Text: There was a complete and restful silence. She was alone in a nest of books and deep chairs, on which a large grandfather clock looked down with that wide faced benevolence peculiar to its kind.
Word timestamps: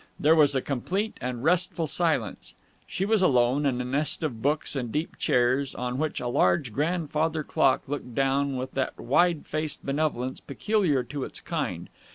There 0.19 0.33
was 0.35 0.55
a 0.55 0.63
complete 0.63 1.19
and 1.21 1.43
restful 1.43 1.85
silence. 1.85 2.55
She 2.87 3.05
was 3.05 3.21
alone 3.21 3.67
in 3.67 3.79
a 3.79 3.85
nest 3.85 4.23
of 4.23 4.41
books 4.41 4.75
and 4.75 4.91
deep 4.91 5.15
chairs, 5.19 5.75
on 5.75 5.99
which 5.99 6.19
a 6.19 6.27
large 6.27 6.73
grandfather 6.73 7.43
clock 7.43 7.87
looked 7.87 8.15
down 8.15 8.57
with 8.57 8.71
that 8.71 8.99
wide 8.99 9.45
faced 9.45 9.85
benevolence 9.85 10.39
peculiar 10.39 11.03
to 11.03 11.23
its 11.23 11.39
kind. 11.39 11.87